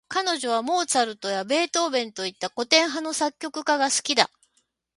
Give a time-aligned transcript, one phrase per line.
[0.07, 4.31] 彼女はモーツァルトやベートーヴェンといった、古典派の作曲家が好きだ。